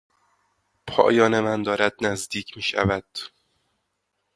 [0.87, 3.05] پایان من دارد نزدیک میشود.